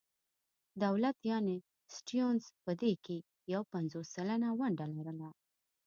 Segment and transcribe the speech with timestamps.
[0.83, 1.55] دولت یعنې
[1.95, 3.17] سټیونز په دې کې
[3.53, 5.29] یو پنځوس سلنه ونډه لرله.